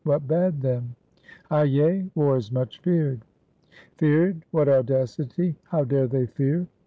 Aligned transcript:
—what 0.03 0.27
bad, 0.27 0.59
then?" 0.63 0.95
^^Hyay! 1.51 2.09
war 2.15 2.35
is 2.35 2.51
much 2.51 2.79
feared." 2.79 3.21
"Feared! 3.99 4.43
what 4.49 4.67
audacity!— 4.67 5.55
how 5.71 5.83
dare 5.83 6.07
they 6.07 6.25
fear?" 6.25 6.65